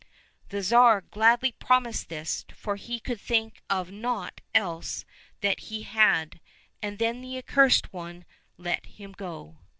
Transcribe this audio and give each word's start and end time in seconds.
The 0.49 0.63
Tsar 0.63 1.01
gladly 1.01 1.51
promised 1.51 2.09
this, 2.09 2.43
for 2.55 2.75
he 2.75 2.99
could 2.99 3.21
think 3.21 3.61
of 3.69 3.91
naught 3.91 4.41
else 4.55 5.05
that 5.41 5.59
he 5.69 5.83
had, 5.83 6.39
and 6.81 6.97
then 6.97 7.21
the 7.21 7.37
Accursed 7.37 7.93
One 7.93 8.25
let 8.57 8.83
him 8.87 9.11
go. 9.11 9.59